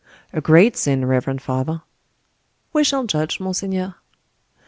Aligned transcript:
"A 0.33 0.41
great 0.41 0.75
sin, 0.75 1.05
reverend 1.05 1.43
father!" 1.43 1.83
"We 2.73 2.83
shall 2.83 3.03
judge, 3.03 3.39
monseigneur." 3.39 3.93